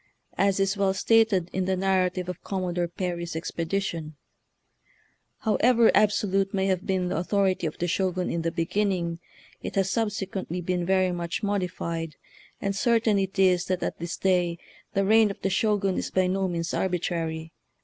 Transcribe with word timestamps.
As 0.35 0.59
is 0.59 0.75
well 0.77 0.95
stated 0.95 1.51
in 1.53 1.65
the 1.65 1.77
narrative 1.77 2.27
of 2.27 2.43
Commodore 2.43 2.87
Perry's 2.87 3.35
ex 3.35 3.51
pedition, 3.51 4.13
"However 5.41 5.91
absolute 5.93 6.55
may 6.55 6.65
have 6.65 6.87
been 6.87 7.09
the 7.09 7.17
authority 7.17 7.67
of 7.67 7.77
the 7.77 7.87
Shogun 7.87 8.27
in 8.27 8.41
the 8.41 8.49
beginning, 8.51 9.19
it 9.61 9.75
has 9.75 9.91
subsequently 9.91 10.59
been 10.59 10.87
very 10.87 11.11
much 11.11 11.43
modified; 11.43 12.15
and 12.59 12.75
certain 12.75 13.19
it 13.19 13.37
is 13.37 13.65
that 13.65 13.83
at 13.83 13.99
this 13.99 14.17
day 14.17 14.57
the 14.95 15.05
reign 15.05 15.29
of 15.29 15.39
the 15.43 15.51
Shogun 15.51 15.97
is 15.99 16.09
by 16.09 16.25
no 16.25 16.47
means 16.47 16.73
arbitrary. 16.73 17.53